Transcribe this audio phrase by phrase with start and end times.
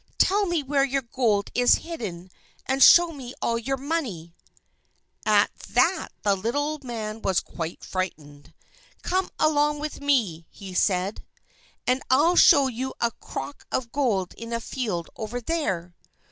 [0.17, 2.31] "Tell me where your gold is hidden,
[2.65, 4.33] and show me all your money!"
[5.27, 8.51] At that the little man was quite frightened.
[9.03, 11.53] "Come along with me," said he,
[11.85, 15.93] "and I'll show you a crock of gold in a field over there."